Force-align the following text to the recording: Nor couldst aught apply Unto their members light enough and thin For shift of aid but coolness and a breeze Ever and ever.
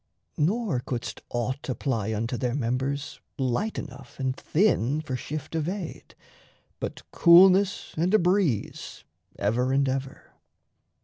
Nor 0.39 0.79
couldst 0.79 1.21
aught 1.29 1.69
apply 1.69 2.11
Unto 2.11 2.35
their 2.35 2.55
members 2.55 3.19
light 3.37 3.77
enough 3.77 4.19
and 4.19 4.35
thin 4.35 4.99
For 4.99 5.15
shift 5.15 5.53
of 5.53 5.69
aid 5.69 6.15
but 6.79 7.03
coolness 7.11 7.93
and 7.95 8.11
a 8.11 8.17
breeze 8.17 9.03
Ever 9.37 9.71
and 9.71 9.87
ever. 9.87 10.31